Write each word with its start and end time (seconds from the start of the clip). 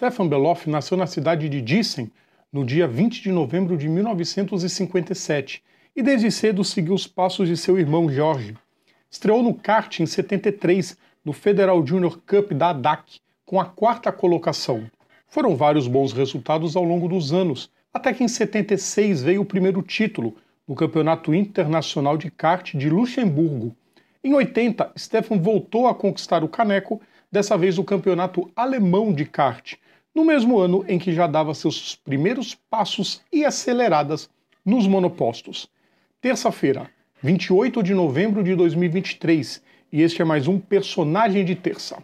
Stefan 0.00 0.28
Beloff 0.28 0.66
nasceu 0.66 0.96
na 0.96 1.06
cidade 1.06 1.46
de 1.46 1.60
Dissen 1.60 2.10
no 2.50 2.64
dia 2.64 2.88
20 2.88 3.20
de 3.20 3.30
novembro 3.30 3.76
de 3.76 3.86
1957 3.86 5.62
e 5.94 6.02
desde 6.02 6.30
cedo 6.30 6.64
seguiu 6.64 6.94
os 6.94 7.06
passos 7.06 7.46
de 7.46 7.54
seu 7.54 7.78
irmão 7.78 8.08
Jorge. 8.08 8.56
Estreou 9.10 9.42
no 9.42 9.52
kart 9.52 10.00
em 10.00 10.06
73 10.06 10.96
no 11.22 11.34
Federal 11.34 11.86
Junior 11.86 12.18
Cup 12.26 12.52
da 12.52 12.70
ADAC 12.70 13.20
com 13.44 13.60
a 13.60 13.66
quarta 13.66 14.10
colocação. 14.10 14.90
Foram 15.28 15.54
vários 15.54 15.86
bons 15.86 16.14
resultados 16.14 16.76
ao 16.76 16.84
longo 16.84 17.06
dos 17.06 17.30
anos, 17.30 17.70
até 17.92 18.14
que 18.14 18.24
em 18.24 18.28
76 18.28 19.20
veio 19.20 19.42
o 19.42 19.44
primeiro 19.44 19.82
título 19.82 20.34
no 20.66 20.74
Campeonato 20.74 21.34
Internacional 21.34 22.16
de 22.16 22.30
Kart 22.30 22.74
de 22.74 22.88
Luxemburgo. 22.88 23.76
Em 24.24 24.32
80, 24.32 24.92
Stefan 24.98 25.36
voltou 25.36 25.86
a 25.86 25.94
conquistar 25.94 26.42
o 26.42 26.48
caneco, 26.48 27.02
dessa 27.30 27.58
vez 27.58 27.76
o 27.76 27.84
Campeonato 27.84 28.50
Alemão 28.56 29.12
de 29.12 29.26
Kart, 29.26 29.74
no 30.14 30.24
mesmo 30.24 30.58
ano 30.58 30.84
em 30.88 30.98
que 30.98 31.12
já 31.12 31.26
dava 31.26 31.54
seus 31.54 31.94
primeiros 31.94 32.54
passos 32.54 33.20
e 33.32 33.44
aceleradas 33.44 34.28
nos 34.64 34.86
monopostos. 34.86 35.68
Terça-feira, 36.20 36.90
28 37.22 37.82
de 37.82 37.94
novembro 37.94 38.42
de 38.42 38.54
2023, 38.54 39.62
e 39.92 40.02
este 40.02 40.22
é 40.22 40.24
mais 40.24 40.48
um 40.48 40.58
personagem 40.58 41.44
de 41.44 41.54
terça. 41.54 42.02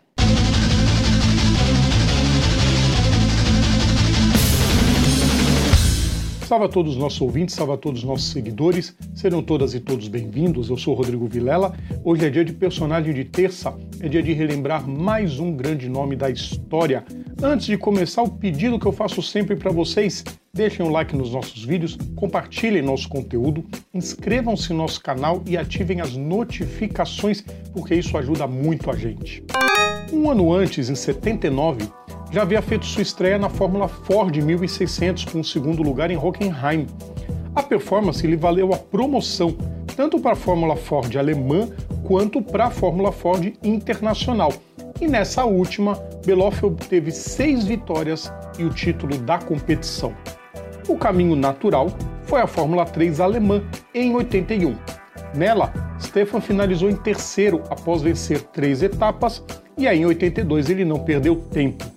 Salve 6.46 6.66
a 6.66 6.68
todos 6.68 6.92
os 6.92 6.96
nossos 6.96 7.20
ouvintes, 7.20 7.56
salve 7.56 7.72
a 7.72 7.76
todos 7.76 8.02
os 8.02 8.08
nossos 8.08 8.30
seguidores, 8.30 8.96
serão 9.16 9.42
todas 9.42 9.74
e 9.74 9.80
todos 9.80 10.06
bem-vindos. 10.06 10.70
Eu 10.70 10.76
sou 10.76 10.94
Rodrigo 10.94 11.26
Vilela. 11.26 11.74
Hoje 12.04 12.24
é 12.24 12.30
dia 12.30 12.44
de 12.44 12.52
personagem 12.52 13.12
de 13.12 13.24
terça, 13.24 13.76
é 13.98 14.08
dia 14.08 14.22
de 14.22 14.32
relembrar 14.32 14.88
mais 14.88 15.40
um 15.40 15.50
grande 15.50 15.88
nome 15.88 16.14
da 16.14 16.30
história. 16.30 17.04
Antes 17.42 17.66
de 17.66 17.76
começar, 17.76 18.22
o 18.22 18.30
pedido 18.30 18.78
que 18.78 18.86
eu 18.86 18.92
faço 18.92 19.20
sempre 19.22 19.56
para 19.56 19.72
vocês: 19.72 20.22
deixem 20.54 20.86
um 20.86 20.90
like 20.90 21.16
nos 21.16 21.32
nossos 21.32 21.64
vídeos, 21.64 21.98
compartilhem 22.14 22.80
nosso 22.80 23.08
conteúdo, 23.08 23.64
inscrevam-se 23.92 24.70
no 24.70 24.78
nosso 24.78 25.02
canal 25.02 25.42
e 25.48 25.56
ativem 25.56 26.00
as 26.00 26.14
notificações, 26.14 27.42
porque 27.72 27.96
isso 27.96 28.16
ajuda 28.16 28.46
muito 28.46 28.88
a 28.88 28.94
gente. 28.94 29.42
Um 30.12 30.30
ano 30.30 30.52
antes, 30.52 30.88
em 30.88 30.94
79, 30.94 31.88
já 32.30 32.42
havia 32.42 32.60
feito 32.60 32.84
sua 32.84 33.02
estreia 33.02 33.38
na 33.38 33.48
Fórmula 33.48 33.88
Ford 33.88 34.36
1600 34.36 35.24
com 35.26 35.40
o 35.40 35.44
segundo 35.44 35.82
lugar 35.82 36.10
em 36.10 36.16
Hockenheim. 36.16 36.86
A 37.54 37.62
performance 37.62 38.26
lhe 38.26 38.36
valeu 38.36 38.74
a 38.74 38.76
promoção 38.76 39.56
tanto 39.96 40.20
para 40.20 40.32
a 40.32 40.36
Fórmula 40.36 40.76
Ford 40.76 41.16
alemã 41.16 41.68
quanto 42.04 42.42
para 42.42 42.66
a 42.66 42.70
Fórmula 42.70 43.10
Ford 43.10 43.54
internacional. 43.62 44.52
E 45.00 45.08
nessa 45.08 45.44
última, 45.44 45.94
Beloff 46.24 46.64
obteve 46.64 47.10
seis 47.10 47.64
vitórias 47.64 48.32
e 48.58 48.64
o 48.64 48.70
título 48.70 49.16
da 49.18 49.38
competição. 49.38 50.14
O 50.88 50.96
caminho 50.96 51.34
natural 51.34 51.88
foi 52.24 52.40
a 52.40 52.46
Fórmula 52.46 52.84
3 52.84 53.20
alemã 53.20 53.62
em 53.94 54.14
81. 54.14 54.76
Nela, 55.34 55.72
Stefan 56.00 56.40
finalizou 56.40 56.88
em 56.88 56.96
terceiro 56.96 57.62
após 57.68 58.02
vencer 58.02 58.42
três 58.42 58.82
etapas 58.82 59.42
e 59.76 59.86
aí 59.86 60.00
em 60.00 60.06
82 60.06 60.70
ele 60.70 60.84
não 60.84 61.00
perdeu 61.00 61.36
tempo. 61.36 61.95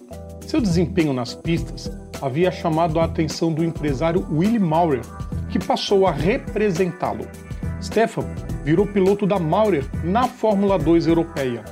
Seu 0.49 0.59
desempenho 0.59 1.13
nas 1.13 1.35
pistas 1.35 1.91
havia 2.19 2.51
chamado 2.51 2.99
a 2.99 3.03
atenção 3.03 3.53
do 3.53 3.63
empresário 3.63 4.25
Willie 4.31 4.57
Maurer, 4.57 5.01
que 5.47 5.59
passou 5.59 6.07
a 6.07 6.11
representá-lo. 6.11 7.27
Stefan 7.79 8.25
virou 8.65 8.87
piloto 8.87 9.27
da 9.27 9.37
Maurer 9.37 9.85
na 10.03 10.27
Fórmula 10.27 10.79
2 10.79 11.05
europeia. 11.05 11.63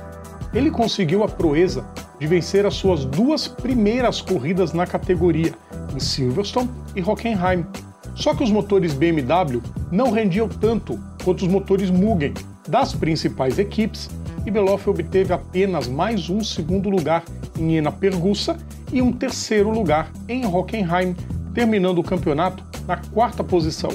Ele 0.54 0.70
conseguiu 0.70 1.24
a 1.24 1.28
proeza 1.28 1.84
de 2.20 2.28
vencer 2.28 2.64
as 2.64 2.74
suas 2.74 3.04
duas 3.04 3.48
primeiras 3.48 4.20
corridas 4.20 4.72
na 4.72 4.86
categoria, 4.86 5.52
em 5.92 5.98
Silverstone 5.98 6.70
e 6.94 7.02
Hockenheim. 7.02 7.66
Só 8.14 8.32
que 8.32 8.44
os 8.44 8.50
motores 8.52 8.94
BMW 8.94 9.60
não 9.90 10.12
rendiam 10.12 10.48
tanto 10.48 10.96
quanto 11.24 11.44
os 11.44 11.48
motores 11.48 11.90
Mugen 11.90 12.32
das 12.68 12.94
principais 12.94 13.58
equipes 13.58 14.08
e 14.46 14.52
Beloff 14.52 14.88
obteve 14.88 15.32
apenas 15.32 15.88
mais 15.88 16.30
um 16.30 16.44
segundo 16.44 16.88
lugar 16.88 17.24
em 17.58 17.76
Ena 17.76 17.90
Pergussa 17.90 18.56
e 18.92 19.02
um 19.02 19.12
terceiro 19.12 19.70
lugar 19.70 20.10
em 20.28 20.46
Hockenheim, 20.46 21.14
terminando 21.54 21.98
o 21.98 22.04
campeonato 22.04 22.64
na 22.86 22.96
quarta 22.96 23.44
posição. 23.44 23.90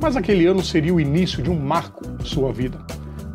Mas 0.00 0.16
aquele 0.16 0.46
ano 0.46 0.62
seria 0.62 0.94
o 0.94 1.00
início 1.00 1.42
de 1.42 1.50
um 1.50 1.58
marco 1.58 2.02
em 2.20 2.24
sua 2.24 2.52
vida. 2.52 2.78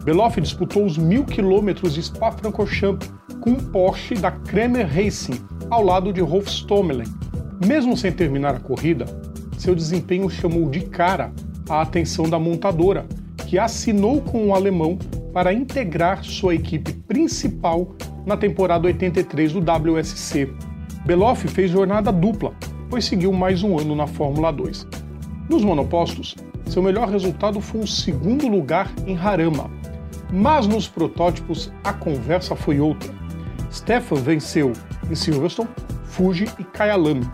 Beloff 0.04 0.40
disputou 0.40 0.86
os 0.86 0.98
mil 0.98 1.26
quilômetros 1.26 1.94
de 1.94 2.04
Spa-Francorchamps 2.04 3.10
com 3.42 3.52
um 3.52 3.56
Porsche 3.56 4.16
da 4.16 4.32
Kremer 4.32 4.88
Racing 4.88 5.40
ao 5.70 5.84
lado 5.84 6.12
de 6.14 6.22
Rolf 6.22 6.48
Stommelen. 6.48 7.08
Mesmo 7.66 7.96
sem 7.98 8.12
terminar 8.12 8.56
a 8.56 8.60
corrida, 8.60 9.06
seu 9.58 9.76
desempenho 9.76 10.30
chamou 10.30 10.70
de 10.70 10.82
cara 10.82 11.32
a 11.70 11.82
atenção 11.82 12.30
da 12.30 12.40
montadora, 12.40 13.06
que 13.48 13.58
assinou 13.58 14.22
com 14.22 14.48
o 14.48 14.56
alemão 14.56 14.98
para 15.34 15.54
integrar 15.54 16.24
sua 16.24 16.56
equipe 16.56 16.94
principal 16.94 17.96
na 18.26 18.36
temporada 18.38 18.88
83 18.88 19.54
do 19.54 19.60
WSC. 19.60 20.50
Beloff 21.08 21.48
fez 21.48 21.72
jornada 21.72 22.12
dupla, 22.12 22.52
pois 22.90 23.06
seguiu 23.06 23.32
mais 23.32 23.64
um 23.64 23.80
ano 23.80 23.96
na 23.96 24.06
Fórmula 24.06 24.52
2. 24.52 24.86
Nos 25.48 25.64
monopostos, 25.64 26.36
seu 26.66 26.84
melhor 26.84 27.08
resultado 27.08 27.62
foi 27.62 27.80
um 27.80 27.88
segundo 27.88 28.46
lugar 28.50 28.92
em 29.06 29.18
Harama. 29.18 29.72
Mas 30.34 30.68
nos 30.68 30.86
protótipos 30.86 31.72
a 31.82 31.94
conversa 31.94 32.58
foi 32.58 32.82
outra. 32.82 33.10
Stefan 33.72 34.18
venceu 34.18 34.74
em 35.10 35.16
Silverstone, 35.16 35.70
Fuji 36.04 36.50
e 36.60 36.66
Kyalami. 36.66 37.26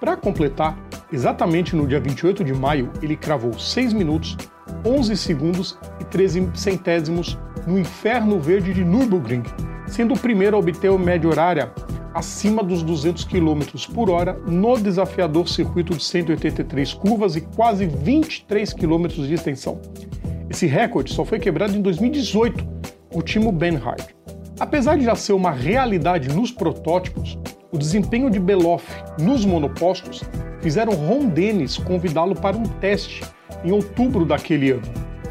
Para 0.00 0.16
completar, 0.16 0.76
exatamente 1.12 1.76
no 1.76 1.86
dia 1.86 2.00
28 2.00 2.42
de 2.42 2.52
maio, 2.52 2.90
ele 3.00 3.14
cravou 3.14 3.56
6 3.56 3.92
minutos, 3.92 4.36
11 4.84 5.16
segundos 5.16 5.78
e 6.00 6.04
13 6.06 6.50
centésimos 6.54 7.38
no 7.68 7.78
Inferno 7.78 8.40
Verde 8.40 8.74
de 8.74 8.84
Nürburgring, 8.84 9.44
sendo 9.86 10.12
o 10.12 10.18
primeiro 10.18 10.56
a 10.56 10.58
obter 10.58 10.90
a 10.90 10.98
média 10.98 11.30
horária 11.30 11.72
acima 12.14 12.62
dos 12.62 12.82
200 12.82 13.24
km 13.24 13.60
por 13.94 14.10
hora 14.10 14.34
no 14.46 14.78
desafiador 14.78 15.48
circuito 15.48 15.96
de 15.96 16.04
183 16.04 16.94
curvas 16.94 17.36
e 17.36 17.40
quase 17.40 17.86
23 17.86 18.72
km 18.72 19.08
de 19.08 19.34
extensão. 19.34 19.80
Esse 20.50 20.66
recorde 20.66 21.12
só 21.12 21.24
foi 21.24 21.38
quebrado 21.38 21.76
em 21.76 21.80
2018 21.80 22.64
por 23.10 23.22
Timo 23.22 23.50
Benhard. 23.50 24.14
Apesar 24.60 24.96
de 24.96 25.04
já 25.04 25.14
ser 25.14 25.32
uma 25.32 25.50
realidade 25.50 26.28
nos 26.28 26.50
protótipos, 26.50 27.38
o 27.72 27.78
desempenho 27.78 28.30
de 28.30 28.38
Beloff 28.38 28.86
nos 29.18 29.44
monopostos 29.44 30.22
fizeram 30.60 30.92
Ron 30.92 31.26
Dennis 31.26 31.78
convidá-lo 31.78 32.34
para 32.34 32.56
um 32.56 32.62
teste 32.62 33.22
em 33.64 33.72
outubro 33.72 34.24
daquele 34.24 34.72
ano, 34.72 34.82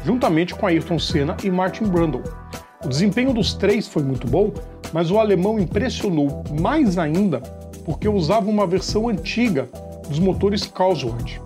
juntamente 0.04 0.54
com 0.54 0.66
Ayrton 0.66 0.98
Senna 0.98 1.36
e 1.42 1.50
Martin 1.50 1.84
Brundle. 1.84 2.22
O 2.84 2.88
desempenho 2.88 3.32
dos 3.32 3.54
três 3.54 3.86
foi 3.86 4.02
muito 4.02 4.26
bom, 4.26 4.52
mas 4.92 5.10
o 5.10 5.18
alemão 5.18 5.58
impressionou 5.58 6.44
mais 6.60 6.98
ainda 6.98 7.40
porque 7.84 8.08
usava 8.08 8.48
uma 8.48 8.66
versão 8.66 9.08
antiga 9.08 9.68
dos 10.08 10.18
motores 10.18 10.64
Cosworth. 10.64 11.40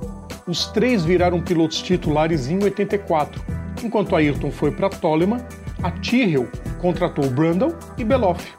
Os 0.46 0.66
três 0.66 1.04
viraram 1.04 1.42
pilotos 1.42 1.82
titulares 1.82 2.48
em 2.48 2.62
84, 2.62 3.42
enquanto 3.82 4.14
Ayrton 4.14 4.50
foi 4.50 4.70
para 4.70 4.90
Toleman, 4.90 5.40
a 5.82 5.90
Tyrrell 5.90 6.48
contratou 6.80 7.28
Brundle 7.30 7.74
e 7.98 8.04
Beloff. 8.04 8.52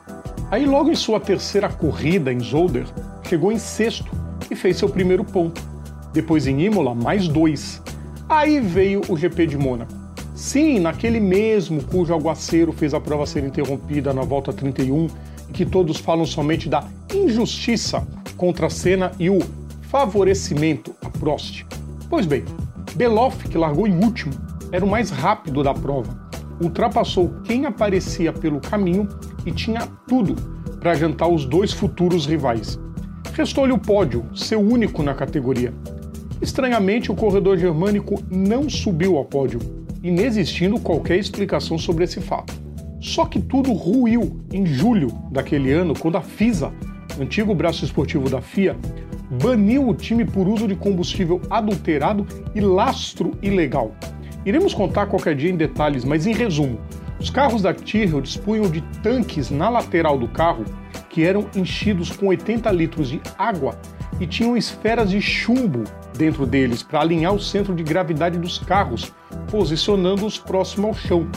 Aí 0.50 0.66
logo 0.66 0.90
em 0.90 0.96
sua 0.96 1.19
terceira 1.19 1.69
corrida 1.69 2.31
em 2.31 2.40
Zolder, 2.40 2.86
chegou 3.28 3.52
em 3.52 3.58
sexto 3.58 4.12
e 4.50 4.56
fez 4.56 4.78
seu 4.78 4.90
primeiro 4.90 5.24
ponto. 5.24 5.62
Depois 6.14 6.48
em 6.48 6.62
Imola, 6.62 6.96
mais 6.96 7.28
dois. 7.28 7.81
Aí 8.30 8.59
veio 8.59 9.02
o 9.09 9.18
GP 9.18 9.48
de 9.48 9.58
Mônaco. 9.58 9.94
Sim, 10.38 10.78
naquele 10.78 11.20
mesmo 11.20 11.84
cujo 11.84 12.14
aguaceiro 12.14 12.72
fez 12.72 12.94
a 12.94 13.00
prova 13.00 13.25
ser 13.25 13.44
interrompida 13.44 14.14
na 14.14 14.22
volta 14.22 14.53
31 14.53 15.08
e 15.50 15.52
que 15.52 15.66
todos 15.66 15.98
falam 15.98 16.28
somente 16.28 16.70
da 16.70 16.84
injustiça 17.12 18.08
contra 18.38 18.68
a 18.68 18.70
Senna 18.70 19.12
e 19.18 19.31
o 19.31 19.39
favorecimento 19.89 20.94
a 21.04 21.10
Prost. 21.10 21.66
Pois 22.07 22.28
bem, 22.28 22.45
Beloff, 22.95 23.50
que 23.50 23.57
largou 23.57 23.88
em 23.88 23.95
último, 23.95 24.31
era 24.72 24.86
o 24.86 24.88
mais 24.88 25.10
rápido 25.10 25.63
da 25.63 25.74
prova. 25.74 26.30
Ultrapassou 26.62 27.33
quem 27.44 27.66
aparecia 27.66 28.31
pelo 28.31 28.62
caminho 28.62 29.10
e 29.44 29.51
tinha 29.51 29.88
tudo 30.07 30.36
para 30.80 30.94
jantar 30.94 31.30
os 31.30 31.45
dois 31.45 31.74
futuros 31.74 32.28
rivais. 32.28 32.80
Restou-lhe 33.33 33.74
o 33.74 33.80
pódio, 33.80 34.24
seu 34.36 34.60
único 34.60 35.01
na 35.01 35.16
categoria. 35.16 35.74
Estranhamente, 36.40 37.12
o 37.12 37.16
corredor 37.16 37.57
germânico 37.57 38.22
não 38.30 38.69
subiu 38.69 39.18
ao 39.18 39.25
pódio 39.25 39.87
inexistindo 40.07 40.80
qualquer 40.80 41.18
explicação 41.18 41.77
sobre 41.77 42.04
esse 42.04 42.21
fato. 42.21 42.54
Só 43.00 43.25
que 43.25 43.39
tudo 43.39 43.74
ruiu 43.74 44.42
em 44.51 44.65
julho 44.65 45.09
daquele 45.31 45.71
ano, 45.71 45.94
quando 45.98 46.18
a 46.18 46.21
FISA, 46.21 46.74
antigo 47.19 47.54
braço 47.54 47.86
esportivo 47.86 48.30
da 48.30 48.42
FIA, 48.42 48.75
baniu 49.44 49.88
o 49.88 49.94
time 49.94 50.25
por 50.25 50.48
uso 50.48 50.68
de 50.68 50.75
combustível 50.75 51.42
adulterado 51.50 52.25
e 52.56 52.62
lastro 52.62 53.31
ilegal. 53.42 53.94
Iremos 54.45 54.74
contar 54.74 55.07
qualquer 55.07 55.36
dia 55.36 55.51
em 55.51 55.57
detalhes, 55.57 56.06
mas 56.06 56.25
em 56.25 56.33
resumo, 56.33 56.80
os 57.19 57.30
carros 57.30 57.62
da 57.62 57.74
Tyrrell 57.74 58.21
dispunham 58.21 58.69
de 58.69 58.81
tanques 59.04 59.50
na 59.50 59.69
lateral 59.69 60.18
do 60.18 60.27
carro 60.27 60.63
que 61.09 61.24
eram 61.24 61.48
enchidos 61.56 62.12
com 62.12 62.27
80 62.27 62.71
litros 62.71 63.09
de 63.09 63.19
água 63.38 63.77
e 64.19 64.28
tinham 64.28 64.58
esferas 64.58 65.10
de 65.10 65.22
chumbo 65.22 65.84
dentro 66.18 66.46
deles 66.46 66.81
para 66.81 67.02
alinhar 67.02 67.34
o 67.34 67.40
centro 67.40 67.75
de 67.75 67.84
gravidade 67.84 68.38
dos 68.38 68.58
carros, 68.58 69.14
posicionando-os 69.50 70.38
próximo 70.38 70.88
ao 70.88 70.94
chão. 70.94 71.30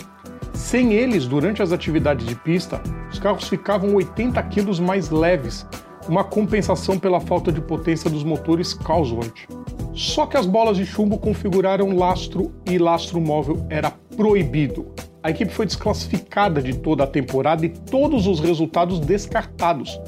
Sem 0.52 0.92
eles, 0.92 1.26
durante 1.26 1.62
as 1.62 1.72
atividades 1.72 2.26
de 2.26 2.34
pista, 2.34 2.82
os 3.10 3.18
carros 3.18 3.48
ficavam 3.48 3.94
80 3.94 4.42
quilos 4.44 4.78
mais 4.78 5.10
leves, 5.10 5.66
uma 6.08 6.24
compensação 6.24 6.98
pela 6.98 7.20
falta 7.20 7.52
de 7.52 7.60
potência 7.60 8.10
dos 8.10 8.24
motores 8.24 8.72
Cosworth. 8.72 9.48
Só 9.92 10.26
que 10.26 10.36
as 10.36 10.46
bolas 10.46 10.76
de 10.76 10.86
chumbo 10.86 11.18
configuraram 11.18 11.96
lastro 11.96 12.52
e 12.66 12.78
lastro 12.78 13.20
móvel 13.20 13.66
era 13.68 13.90
proibido. 14.16 14.86
A 15.22 15.30
equipe 15.30 15.52
foi 15.52 15.66
desclassificada 15.66 16.62
de 16.62 16.78
toda 16.78 17.04
a 17.04 17.06
temporada 17.06 17.66
e 17.66 17.68
todos 17.68 18.26
os 18.26 18.40
resultados 18.40 18.98
descartados. 19.00 20.00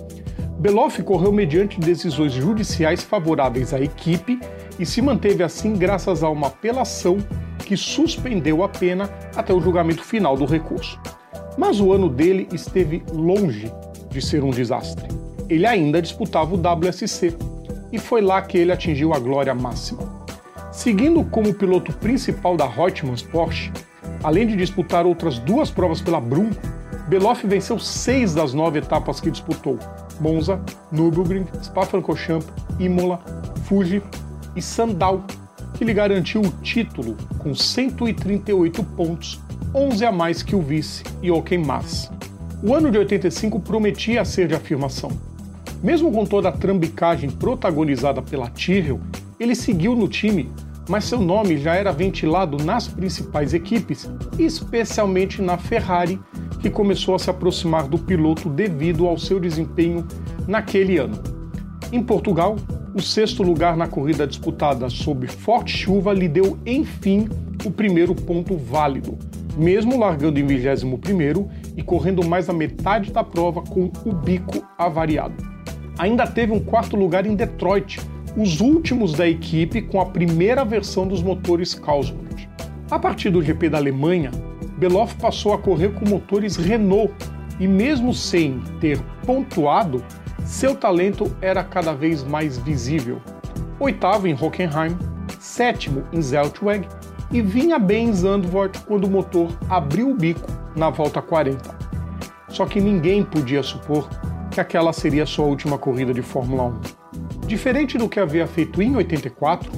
Beloff 0.62 1.02
correu 1.02 1.32
mediante 1.32 1.80
decisões 1.80 2.32
judiciais 2.32 3.02
favoráveis 3.02 3.74
à 3.74 3.80
equipe 3.80 4.38
e 4.78 4.86
se 4.86 5.02
manteve 5.02 5.42
assim 5.42 5.72
graças 5.72 6.22
a 6.22 6.30
uma 6.30 6.46
apelação 6.46 7.18
que 7.66 7.76
suspendeu 7.76 8.62
a 8.62 8.68
pena 8.68 9.10
até 9.34 9.52
o 9.52 9.60
julgamento 9.60 10.04
final 10.04 10.36
do 10.36 10.44
recurso. 10.44 11.00
Mas 11.58 11.80
o 11.80 11.92
ano 11.92 12.08
dele 12.08 12.46
esteve 12.52 13.02
longe 13.12 13.72
de 14.08 14.22
ser 14.22 14.44
um 14.44 14.50
desastre. 14.50 15.08
Ele 15.48 15.66
ainda 15.66 16.00
disputava 16.00 16.54
o 16.54 16.56
WSC 16.56 17.36
e 17.90 17.98
foi 17.98 18.20
lá 18.20 18.40
que 18.40 18.56
ele 18.56 18.70
atingiu 18.70 19.12
a 19.12 19.18
glória 19.18 19.56
máxima. 19.56 20.04
Seguindo 20.70 21.24
como 21.24 21.52
piloto 21.52 21.92
principal 21.94 22.56
da 22.56 22.68
Reutemann 22.68 23.16
Porsche, 23.32 23.72
além 24.22 24.46
de 24.46 24.54
disputar 24.54 25.06
outras 25.06 25.40
duas 25.40 25.72
provas 25.72 26.00
pela 26.00 26.20
Brum, 26.20 26.50
Beloff 27.08 27.44
venceu 27.46 27.80
seis 27.80 28.32
das 28.32 28.54
nove 28.54 28.78
etapas 28.78 29.20
que 29.20 29.30
disputou: 29.30 29.76
Monza, 30.22 30.60
Nürburgring, 30.92 31.46
Spa-Francorchamps, 31.62 32.46
Imola, 32.78 33.20
Fuji 33.64 34.00
e 34.54 34.62
Sandal, 34.62 35.24
que 35.74 35.84
lhe 35.84 35.92
garantiu 35.92 36.40
o 36.40 36.50
título 36.62 37.16
com 37.38 37.52
138 37.52 38.84
pontos, 38.84 39.40
11 39.74 40.06
a 40.06 40.12
mais 40.12 40.42
que 40.42 40.54
o 40.54 40.62
vice 40.62 41.02
Jochen 41.22 41.64
Mass. 41.64 42.10
O 42.62 42.72
ano 42.72 42.90
de 42.90 42.98
85 42.98 43.58
prometia 43.58 44.24
ser 44.24 44.46
de 44.46 44.54
afirmação. 44.54 45.10
Mesmo 45.82 46.12
com 46.12 46.24
toda 46.24 46.48
a 46.48 46.52
trambicagem 46.52 47.28
protagonizada 47.28 48.22
pela 48.22 48.48
Tyrrell, 48.48 49.00
ele 49.40 49.56
seguiu 49.56 49.96
no 49.96 50.06
time, 50.06 50.48
mas 50.88 51.04
seu 51.04 51.20
nome 51.20 51.56
já 51.56 51.74
era 51.74 51.90
ventilado 51.90 52.62
nas 52.62 52.86
principais 52.86 53.52
equipes, 53.52 54.08
especialmente 54.38 55.42
na 55.42 55.58
Ferrari, 55.58 56.20
que 56.62 56.70
começou 56.70 57.14
a 57.14 57.18
se 57.18 57.28
aproximar 57.28 57.88
do 57.88 57.98
piloto 57.98 58.48
devido 58.48 59.06
ao 59.06 59.18
seu 59.18 59.38
desempenho 59.38 60.06
naquele 60.48 60.96
ano. 60.96 61.20
Em 61.92 62.02
Portugal, 62.02 62.56
o 62.94 63.02
sexto 63.02 63.42
lugar 63.42 63.76
na 63.76 63.86
corrida 63.86 64.26
disputada 64.26 64.88
sob 64.88 65.26
forte 65.26 65.76
chuva 65.76 66.12
lhe 66.12 66.28
deu, 66.28 66.58
enfim, 66.64 67.28
o 67.64 67.70
primeiro 67.70 68.14
ponto 68.14 68.56
válido, 68.56 69.18
mesmo 69.56 69.98
largando 69.98 70.38
em 70.38 70.46
21 70.46 70.98
e 71.76 71.82
correndo 71.82 72.24
mais 72.24 72.46
da 72.46 72.52
metade 72.52 73.12
da 73.12 73.24
prova 73.24 73.60
com 73.62 73.90
o 74.06 74.12
bico 74.12 74.64
avariado 74.78 75.52
ainda 75.98 76.26
teve 76.26 76.52
um 76.52 76.60
quarto 76.60 76.96
lugar 76.96 77.26
em 77.26 77.34
Detroit, 77.34 78.00
os 78.36 78.60
últimos 78.60 79.12
da 79.12 79.28
equipe 79.28 79.82
com 79.82 80.00
a 80.00 80.06
primeira 80.06 80.64
versão 80.64 81.06
dos 81.06 81.22
motores 81.22 81.74
Cosworth. 81.74 82.48
A 82.90 82.98
partir 82.98 83.30
do 83.30 83.42
GP 83.42 83.68
da 83.68 83.78
Alemanha, 83.78 84.30
Beloff 84.82 85.14
passou 85.14 85.54
a 85.54 85.58
correr 85.58 85.90
com 85.90 86.08
motores 86.08 86.56
Renault 86.56 87.14
e, 87.60 87.68
mesmo 87.68 88.12
sem 88.12 88.58
ter 88.80 89.00
pontuado, 89.24 90.04
seu 90.44 90.74
talento 90.74 91.32
era 91.40 91.62
cada 91.62 91.94
vez 91.94 92.24
mais 92.24 92.58
visível. 92.58 93.22
Oitavo 93.78 94.26
em 94.26 94.34
Hockenheim, 94.34 94.98
sétimo 95.38 96.02
em 96.12 96.20
Zeltweg 96.20 96.88
e 97.30 97.40
vinha 97.40 97.78
bem 97.78 98.08
em 98.08 98.12
Zandvoort 98.12 98.80
quando 98.80 99.04
o 99.04 99.10
motor 99.10 99.56
abriu 99.70 100.10
o 100.10 100.16
bico 100.16 100.50
na 100.74 100.90
volta 100.90 101.22
40. 101.22 101.78
Só 102.48 102.66
que 102.66 102.80
ninguém 102.80 103.22
podia 103.22 103.62
supor 103.62 104.10
que 104.50 104.60
aquela 104.60 104.92
seria 104.92 105.24
sua 105.24 105.44
última 105.44 105.78
corrida 105.78 106.12
de 106.12 106.22
Fórmula 106.22 106.64
1. 106.64 107.46
Diferente 107.46 107.96
do 107.96 108.08
que 108.08 108.18
havia 108.18 108.48
feito 108.48 108.82
em 108.82 108.96
84, 108.96 109.70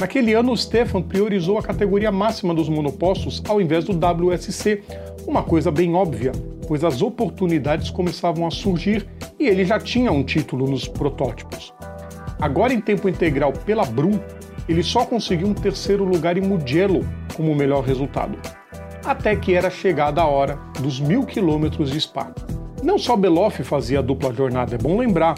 naquele 0.00 0.32
ano 0.32 0.52
o 0.52 0.56
Stefan 0.56 1.02
priorizou 1.02 1.58
a 1.58 1.62
categoria 1.62 2.10
máxima 2.10 2.54
dos 2.54 2.68
monopostos 2.68 3.42
ao 3.46 3.60
invés 3.60 3.84
do 3.84 3.92
WSC, 3.92 4.82
uma 5.26 5.42
coisa 5.42 5.70
bem 5.70 5.94
óbvia, 5.94 6.32
pois 6.66 6.82
as 6.82 7.02
oportunidades 7.02 7.90
começavam 7.90 8.46
a 8.46 8.50
surgir 8.50 9.06
e 9.38 9.46
ele 9.46 9.64
já 9.64 9.78
tinha 9.78 10.10
um 10.10 10.24
título 10.24 10.66
nos 10.66 10.88
protótipos. 10.88 11.74
Agora 12.40 12.72
em 12.72 12.80
tempo 12.80 13.08
integral 13.08 13.52
pela 13.52 13.84
Brum, 13.84 14.18
ele 14.66 14.82
só 14.82 15.04
conseguiu 15.04 15.48
um 15.48 15.54
terceiro 15.54 16.04
lugar 16.04 16.38
em 16.38 16.42
Mugello 16.42 17.06
como 17.34 17.54
melhor 17.54 17.84
resultado. 17.84 18.38
Até 19.04 19.36
que 19.36 19.54
era 19.54 19.68
chegada 19.68 20.22
a 20.22 20.26
hora 20.26 20.58
dos 20.80 20.98
mil 20.98 21.24
quilômetros 21.24 21.90
de 21.90 22.00
Spa. 22.00 22.32
Não 22.82 22.98
só 22.98 23.14
Beloff 23.14 23.62
fazia 23.62 23.98
a 23.98 24.02
dupla 24.02 24.32
jornada, 24.32 24.74
é 24.74 24.78
bom 24.78 24.98
lembrar, 24.98 25.34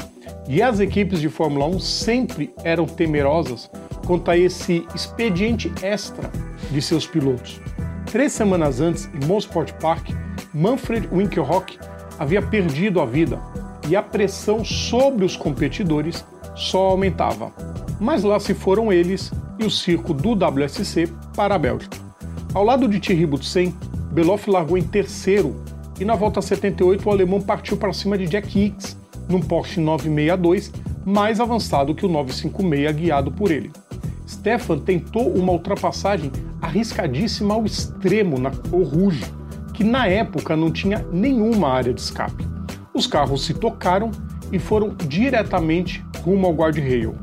e 0.48 0.62
as 0.62 0.78
equipes 0.78 1.20
de 1.20 1.28
Fórmula 1.28 1.66
1 1.66 1.80
sempre 1.80 2.52
eram 2.62 2.86
temerosas 2.86 3.68
quanto 4.06 4.30
a 4.30 4.36
esse 4.36 4.86
expediente 4.94 5.72
extra 5.82 6.30
de 6.70 6.82
seus 6.82 7.06
pilotos. 7.06 7.60
Três 8.06 8.32
semanas 8.32 8.80
antes, 8.80 9.08
em 9.14 9.26
Mosport 9.26 9.72
Park, 9.80 10.10
Manfred 10.54 11.08
Winkelhock 11.08 11.78
havia 12.18 12.42
perdido 12.42 13.00
a 13.00 13.06
vida 13.06 13.40
e 13.88 13.96
a 13.96 14.02
pressão 14.02 14.64
sobre 14.64 15.24
os 15.24 15.36
competidores 15.36 16.24
só 16.54 16.90
aumentava. 16.90 17.52
Mas 18.00 18.22
lá 18.22 18.38
se 18.38 18.54
foram 18.54 18.92
eles 18.92 19.32
e 19.58 19.64
o 19.64 19.70
circo 19.70 20.12
do 20.12 20.32
WSC 20.32 21.08
para 21.34 21.54
a 21.54 21.58
Bélgica. 21.58 21.96
Ao 22.52 22.64
lado 22.64 22.86
de 22.86 23.00
Thierry 23.00 23.26
Boutsen, 23.26 23.74
Beloff 24.12 24.50
largou 24.50 24.76
em 24.76 24.82
terceiro 24.82 25.56
e 25.98 26.04
na 26.04 26.14
volta 26.14 26.42
78 26.42 27.08
o 27.08 27.12
alemão 27.12 27.40
partiu 27.40 27.76
para 27.76 27.92
cima 27.92 28.18
de 28.18 28.26
Jack 28.26 28.58
Hicks 28.58 28.96
num 29.28 29.40
Porsche 29.40 29.80
962 29.80 30.70
mais 31.04 31.40
avançado 31.40 31.94
que 31.94 32.04
o 32.04 32.08
956 32.08 32.94
guiado 32.94 33.32
por 33.32 33.50
ele. 33.50 33.70
Stefan 34.32 34.78
tentou 34.78 35.32
uma 35.32 35.52
ultrapassagem 35.52 36.30
arriscadíssima 36.60 37.54
ao 37.54 37.64
extremo 37.64 38.38
na 38.38 38.50
Eau 38.72 38.82
Rouge, 38.82 39.24
que 39.74 39.84
na 39.84 40.06
época 40.06 40.56
não 40.56 40.70
tinha 40.70 41.04
nenhuma 41.12 41.68
área 41.68 41.92
de 41.92 42.00
escape. 42.00 42.46
Os 42.94 43.06
carros 43.06 43.44
se 43.44 43.54
tocaram 43.54 44.10
e 44.50 44.58
foram 44.58 44.94
diretamente 45.08 46.04
rumo 46.22 46.46
ao 46.46 46.54
guardrail. 46.54 47.14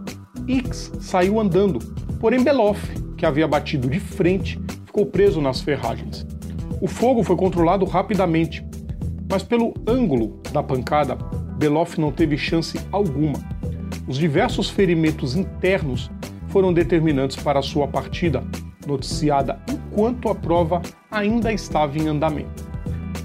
Hicks 0.48 0.92
saiu 1.00 1.40
andando, 1.40 1.80
porém 2.20 2.44
Beloff, 2.44 2.82
que 3.18 3.26
havia 3.26 3.48
batido 3.48 3.90
de 3.90 4.00
frente, 4.00 4.60
ficou 4.86 5.06
preso 5.06 5.42
nas 5.42 5.62
ferragens. 5.62 6.26
O 6.82 6.88
fogo 6.88 7.24
foi 7.24 7.36
controlado 7.36 7.86
rapidamente 7.86 8.66
mas 9.30 9.44
pelo 9.44 9.76
ângulo 9.88 10.42
da 10.52 10.64
pancada, 10.64 11.16
Beloff 11.58 12.02
não 12.02 12.12
teve 12.12 12.36
chance 12.36 12.80
alguma. 12.92 13.40
Os 14.08 14.18
diversos 14.18 14.72
ferimentos 14.72 15.36
internos 15.36 16.10
foram 16.50 16.74
determinantes 16.74 17.38
para 17.38 17.62
sua 17.62 17.88
partida, 17.88 18.44
noticiada 18.86 19.60
enquanto 19.70 20.30
a 20.30 20.36
prova 20.36 20.82
ainda 21.10 21.52
estava 21.52 21.98
em 21.98 22.08
andamento. 22.08 22.68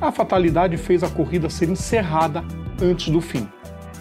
A 0.00 0.12
fatalidade 0.12 0.76
fez 0.76 1.02
a 1.02 1.08
corrida 1.08 1.48
ser 1.48 1.68
encerrada 1.68 2.44
antes 2.82 3.08
do 3.08 3.20
fim. 3.20 3.48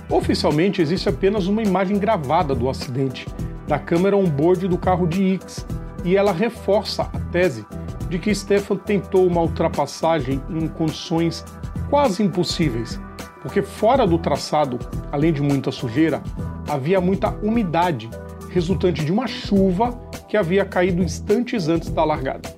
Oficialmente 0.10 0.82
existe 0.82 1.08
apenas 1.08 1.48
uma 1.48 1.64
imagem 1.64 1.98
gravada 1.98 2.54
do 2.54 2.70
acidente, 2.70 3.28
da 3.68 3.80
câmera 3.80 4.18
on-board 4.18 4.68
do 4.68 4.78
carro 4.78 5.08
de 5.08 5.36
X, 5.36 5.66
e 6.04 6.18
ela 6.18 6.34
reforça 6.34 7.04
a 7.04 7.20
tese 7.32 7.66
de 8.10 8.20
que 8.20 8.36
Stefan 8.36 8.76
tentou 8.76 9.26
uma 9.26 9.42
ultrapassagem 9.42 10.42
em 10.50 10.68
condições 10.68 11.46
quase 11.90 12.22
impossíveis, 12.22 13.00
porque 13.42 13.62
fora 13.62 14.06
do 14.06 14.18
traçado, 14.18 14.78
além 15.12 15.32
de 15.32 15.42
muita 15.42 15.72
sujeira, 15.72 16.22
havia 16.68 17.00
muita 17.00 17.30
umidade 17.42 18.10
resultante 18.54 19.04
de 19.04 19.12
uma 19.12 19.26
chuva 19.26 20.00
que 20.30 20.38
havia 20.38 20.64
caído 20.64 21.02
instantes 21.02 21.68
antes 21.68 21.90
da 21.90 22.04
largada. 22.04 22.54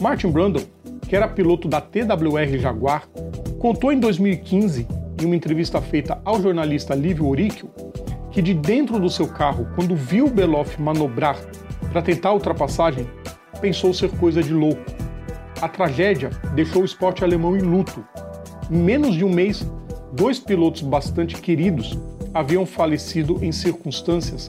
Martin 0.00 0.30
Brundle, 0.30 0.62
que 1.08 1.16
era 1.16 1.26
piloto 1.26 1.66
da 1.66 1.80
TWR 1.80 2.56
Jaguar, 2.56 3.08
contou 3.58 3.92
em 3.92 3.98
2015, 3.98 4.86
em 5.20 5.26
uma 5.26 5.34
entrevista 5.34 5.80
feita 5.80 6.20
ao 6.24 6.40
jornalista 6.40 6.94
Livio 6.94 7.26
Oricchio, 7.26 7.68
que 8.30 8.40
de 8.40 8.54
dentro 8.54 9.00
do 9.00 9.10
seu 9.10 9.26
carro, 9.26 9.66
quando 9.74 9.96
viu 9.96 10.30
Beloff 10.30 10.80
manobrar 10.80 11.36
para 11.92 12.00
tentar 12.00 12.28
a 12.28 12.34
ultrapassagem, 12.34 13.06
pensou 13.60 13.92
ser 13.92 14.10
coisa 14.12 14.40
de 14.40 14.54
louco. 14.54 14.82
A 15.60 15.68
tragédia 15.68 16.30
deixou 16.54 16.82
o 16.82 16.84
esporte 16.84 17.24
alemão 17.24 17.56
em 17.56 17.60
luto 17.60 18.04
em 18.70 18.76
menos 18.76 19.16
de 19.16 19.24
um 19.24 19.30
mês, 19.30 19.66
dois 20.12 20.38
pilotos 20.38 20.82
bastante 20.82 21.36
queridos 21.40 21.98
haviam 22.32 22.64
falecido 22.64 23.44
em 23.44 23.50
circunstâncias 23.50 24.48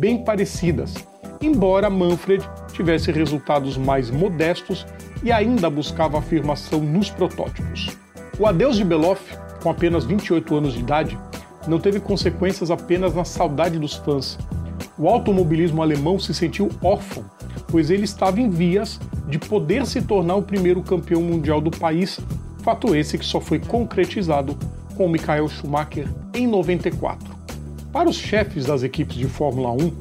bem 0.00 0.24
parecidas, 0.24 0.94
embora 1.42 1.90
Manfred 1.90 2.42
tivesse 2.72 3.12
resultados 3.12 3.76
mais 3.76 4.10
modestos 4.10 4.86
e 5.22 5.30
ainda 5.30 5.68
buscava 5.68 6.18
afirmação 6.18 6.80
nos 6.80 7.10
protótipos. 7.10 7.90
O 8.38 8.46
adeus 8.46 8.78
de 8.78 8.84
Beloff, 8.84 9.36
com 9.62 9.68
apenas 9.68 10.06
28 10.06 10.56
anos 10.56 10.72
de 10.72 10.80
idade, 10.80 11.18
não 11.68 11.78
teve 11.78 12.00
consequências 12.00 12.70
apenas 12.70 13.14
na 13.14 13.26
saudade 13.26 13.78
dos 13.78 13.94
fãs. 13.94 14.38
O 14.98 15.06
automobilismo 15.06 15.82
alemão 15.82 16.18
se 16.18 16.32
sentiu 16.32 16.70
órfão, 16.82 17.22
pois 17.68 17.90
ele 17.90 18.04
estava 18.04 18.40
em 18.40 18.48
vias 18.48 18.98
de 19.28 19.38
poder 19.38 19.84
se 19.84 20.00
tornar 20.00 20.36
o 20.36 20.42
primeiro 20.42 20.82
campeão 20.82 21.20
mundial 21.20 21.60
do 21.60 21.70
país, 21.70 22.18
fato 22.62 22.94
esse 22.94 23.18
que 23.18 23.24
só 23.24 23.38
foi 23.38 23.58
concretizado 23.58 24.56
com 24.96 25.08
Michael 25.08 25.46
Schumacher 25.48 26.08
em 26.32 26.46
94. 26.46 27.39
Para 27.92 28.08
os 28.08 28.16
chefes 28.16 28.66
das 28.66 28.84
equipes 28.84 29.16
de 29.16 29.26
Fórmula 29.26 29.72
1, 29.72 29.92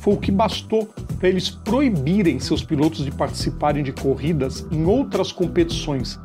foi 0.00 0.14
o 0.14 0.16
que 0.16 0.32
bastou 0.32 0.88
para 1.18 1.28
eles 1.28 1.48
proibirem 1.48 2.40
seus 2.40 2.62
pilotos 2.62 3.04
de 3.04 3.10
participarem 3.10 3.84
de 3.84 3.92
corridas 3.92 4.66
em 4.70 4.84
outras 4.84 5.30
competições. 5.30 6.18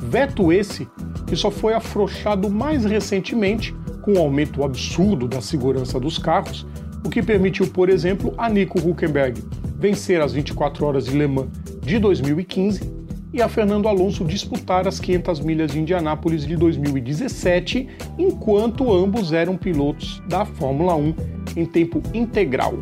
Veto 0.00 0.50
esse 0.50 0.88
que 1.26 1.36
só 1.36 1.50
foi 1.50 1.74
afrouxado 1.74 2.48
mais 2.50 2.84
recentemente 2.84 3.74
com 4.00 4.14
o 4.14 4.18
aumento 4.18 4.64
absurdo 4.64 5.28
da 5.28 5.40
segurança 5.40 6.00
dos 6.00 6.18
carros, 6.18 6.66
o 7.04 7.10
que 7.10 7.22
permitiu, 7.22 7.66
por 7.68 7.88
exemplo, 7.88 8.34
a 8.38 8.48
Nico 8.48 8.78
Huckenberg 8.78 9.42
vencer 9.78 10.20
as 10.20 10.32
24 10.32 10.84
horas 10.86 11.04
de 11.06 11.16
Le 11.16 11.26
Mans 11.26 11.48
de 11.82 11.98
2015 11.98 13.01
e 13.32 13.40
a 13.40 13.48
Fernando 13.48 13.88
Alonso 13.88 14.24
disputar 14.24 14.86
as 14.86 15.00
500 15.00 15.40
milhas 15.40 15.72
de 15.72 15.80
Indianápolis 15.80 16.46
de 16.46 16.54
2017, 16.56 17.88
enquanto 18.18 18.92
ambos 18.92 19.32
eram 19.32 19.56
pilotos 19.56 20.22
da 20.28 20.44
Fórmula 20.44 20.94
1 20.94 21.14
em 21.56 21.64
tempo 21.64 22.02
integral. 22.12 22.74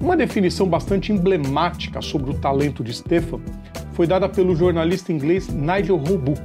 Uma 0.00 0.16
definição 0.16 0.66
bastante 0.66 1.12
emblemática 1.12 2.00
sobre 2.00 2.30
o 2.30 2.34
talento 2.34 2.82
de 2.82 2.94
Stefan 2.94 3.40
foi 3.92 4.06
dada 4.06 4.28
pelo 4.28 4.56
jornalista 4.56 5.12
inglês 5.12 5.48
Nigel 5.48 5.96
Roebuck, 5.96 6.42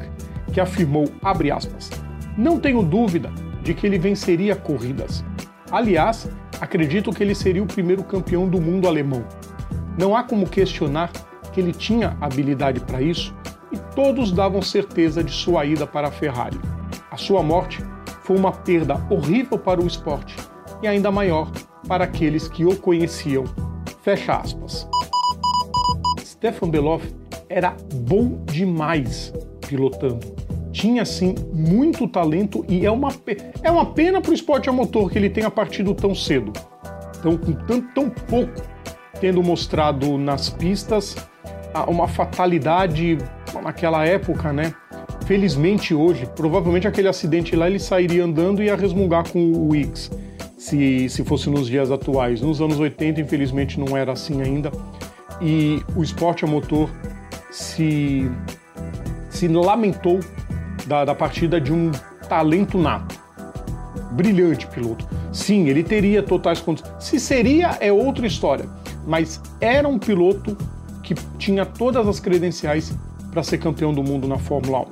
que 0.53 0.59
afirmou, 0.59 1.05
aspas, 1.21 1.89
não 2.37 2.59
tenho 2.59 2.83
dúvida 2.83 3.31
de 3.63 3.73
que 3.73 3.87
ele 3.87 3.97
venceria 3.97 4.55
corridas. 4.55 5.23
Aliás, 5.71 6.29
acredito 6.59 7.11
que 7.11 7.23
ele 7.23 7.35
seria 7.35 7.63
o 7.63 7.67
primeiro 7.67 8.03
campeão 8.03 8.47
do 8.47 8.59
mundo 8.59 8.87
alemão. 8.87 9.25
Não 9.97 10.15
há 10.15 10.23
como 10.23 10.47
questionar 10.47 11.11
que 11.49 11.59
ele 11.59 11.73
tinha 11.73 12.17
habilidade 12.21 12.79
para 12.79 13.01
isso 13.01 13.33
e 13.71 13.77
todos 13.95 14.31
davam 14.31 14.61
certeza 14.61 15.23
de 15.23 15.31
sua 15.31 15.65
ida 15.65 15.85
para 15.85 16.07
a 16.07 16.11
Ferrari. 16.11 16.59
A 17.11 17.17
sua 17.17 17.43
morte 17.43 17.83
foi 18.23 18.37
uma 18.37 18.51
perda 18.51 18.95
horrível 19.09 19.57
para 19.57 19.81
o 19.81 19.87
esporte 19.87 20.35
e 20.81 20.87
ainda 20.87 21.11
maior 21.11 21.51
para 21.87 22.03
aqueles 22.03 22.47
que 22.47 22.65
o 22.65 22.75
conheciam. 22.75 23.43
Fecha 24.01 24.37
aspas. 24.37 24.87
Stefan 26.23 26.69
Beloff 26.69 27.05
era 27.49 27.75
bom 27.93 28.43
demais 28.45 29.33
pilotando. 29.67 30.19
Tinha 30.71 31.03
sim 31.03 31.35
muito 31.51 32.07
talento 32.07 32.63
e 32.69 32.85
é 32.85 32.91
uma, 32.91 33.09
é 33.63 33.71
uma 33.71 33.87
pena 33.87 34.21
para 34.21 34.31
o 34.31 34.33
esporte 34.33 34.69
a 34.69 34.71
motor 34.71 35.11
que 35.11 35.17
ele 35.17 35.29
tenha 35.29 35.49
partido 35.49 35.93
tão 35.93 36.13
cedo. 36.13 36.53
Então, 37.19 37.35
com 37.37 37.51
tão, 37.51 37.81
tão 37.81 38.09
pouco 38.09 38.61
tendo 39.19 39.43
mostrado 39.43 40.17
nas 40.17 40.49
pistas 40.49 41.15
uma 41.87 42.07
fatalidade 42.07 43.17
naquela 43.63 44.05
época, 44.05 44.51
né? 44.51 44.73
Felizmente 45.25 45.93
hoje, 45.93 46.27
provavelmente 46.35 46.87
aquele 46.87 47.07
acidente 47.07 47.55
lá 47.55 47.67
ele 47.67 47.79
sairia 47.79 48.23
andando 48.23 48.63
e 48.63 48.65
ia 48.65 48.75
resmungar 48.75 49.29
com 49.29 49.39
o 49.39 49.69
Wicks, 49.69 50.09
se, 50.57 51.07
se 51.07 51.23
fosse 51.23 51.49
nos 51.49 51.67
dias 51.67 51.91
atuais. 51.91 52.41
Nos 52.41 52.61
anos 52.61 52.79
80, 52.79 53.21
infelizmente, 53.21 53.79
não 53.79 53.95
era 53.95 54.11
assim 54.11 54.41
ainda. 54.41 54.71
E 55.41 55.83
o 55.95 56.03
esporte 56.03 56.43
a 56.43 56.47
motor 56.47 56.89
se, 57.51 58.29
se 59.29 59.47
lamentou 59.47 60.19
da, 60.87 61.05
da 61.05 61.15
partida 61.15 61.61
de 61.61 61.71
um 61.71 61.91
talento 62.27 62.77
nato. 62.77 63.19
Brilhante 64.11 64.67
piloto. 64.67 65.07
Sim, 65.31 65.67
ele 65.67 65.83
teria 65.83 66.23
totais 66.23 66.59
condições. 66.59 66.91
Se 66.99 67.19
seria, 67.19 67.77
é 67.79 67.91
outra 67.91 68.25
história. 68.25 68.67
Mas 69.05 69.39
era 69.61 69.87
um 69.87 69.97
piloto 69.99 70.57
tinha 71.49 71.65
todas 71.65 72.07
as 72.07 72.19
credenciais 72.19 72.95
para 73.31 73.41
ser 73.41 73.57
campeão 73.57 73.91
do 73.91 74.03
mundo 74.03 74.27
na 74.27 74.37
Fórmula 74.37 74.81
1. 74.81 74.85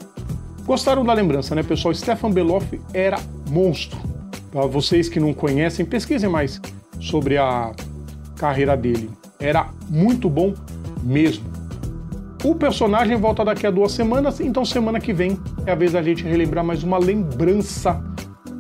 Gostaram 0.66 1.06
da 1.06 1.14
lembrança, 1.14 1.54
né, 1.54 1.62
pessoal? 1.62 1.94
Stefan 1.94 2.32
Beloff 2.32 2.82
era 2.96 3.20
monstro. 3.48 4.00
Para 4.52 4.66
vocês 4.66 5.08
que 5.08 5.20
não 5.20 5.36
conhecem, 5.36 5.86
pesquisem 5.86 6.28
mais 6.28 6.60
sobre 7.00 7.38
a 7.38 7.74
carreira 8.38 8.76
dele. 8.76 9.08
Era 9.40 9.70
muito 9.88 10.28
bom 10.32 10.56
mesmo. 11.04 11.46
O 12.44 12.56
personagem 12.56 13.18
volta 13.18 13.46
daqui 13.46 13.68
a 13.68 13.72
duas 13.72 13.92
semanas, 13.92 14.40
então 14.40 14.66
semana 14.66 15.00
que 15.00 15.14
vem 15.14 15.40
é 15.64 15.72
a 15.72 15.76
vez 15.76 15.92
da 15.92 16.02
gente 16.02 16.24
relembrar 16.24 16.66
mais 16.66 16.82
uma 16.82 16.98
lembrança 16.98 18.04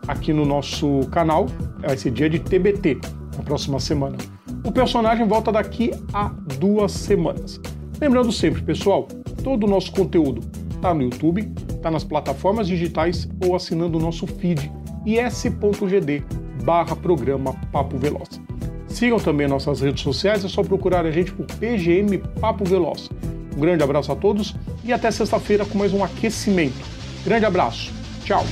aqui 0.08 0.32
no 0.32 0.46
nosso 0.46 1.02
canal. 1.12 1.48
Vai 1.80 1.98
ser 1.98 2.12
dia 2.12 2.30
de 2.30 2.38
TBT, 2.38 3.00
na 3.36 3.44
próxima 3.44 3.80
semana. 3.80 4.18
O 4.64 4.72
personagem 4.72 5.28
volta 5.28 5.52
daqui 5.52 5.92
a 6.14 6.30
duas 6.60 6.92
semanas. 6.92 7.60
Lembrando 8.00 8.32
sempre, 8.32 8.62
pessoal, 8.62 9.08
todo 9.44 9.66
o 9.66 9.70
nosso 9.70 9.92
conteúdo 9.92 10.42
está 10.76 10.94
no 10.94 11.02
YouTube, 11.02 11.52
está 11.70 11.90
nas 11.90 12.04
plataformas 12.04 12.68
digitais 12.68 13.28
ou 13.44 13.56
assinando 13.56 13.98
o 13.98 14.02
nosso 14.02 14.28
feed 14.28 14.72
is.gd 15.06 16.24
barra 16.64 16.96
programa 16.96 17.54
Papo 17.72 17.98
Veloz. 17.98 18.42
Sigam 18.88 19.18
também 19.20 19.48
nossas 19.48 19.82
redes 19.82 20.02
sociais, 20.02 20.44
é 20.46 20.48
só 20.48 20.64
procurar 20.64 21.06
a 21.06 21.12
gente 21.12 21.32
por 21.32 21.46
PGM 21.46 22.20
Papo 22.40 22.66
Veloz. 22.66 23.10
Um 23.56 23.60
grande 23.60 23.84
abraço 23.84 24.12
a 24.12 24.16
todos 24.16 24.56
e 24.84 24.94
até 24.94 25.10
sexta-feira 25.10 25.66
com 25.66 25.78
mais 25.78 25.94
um 25.94 26.04
aquecimento. 26.04 26.86
Grande 27.24 27.46
abraço, 27.46 27.92
tchau! 28.24 28.44